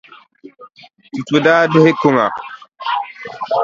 Tutu 1.13 1.37
daa 1.45 1.63
duhi 1.71 1.91
kuŋa. 2.01 2.25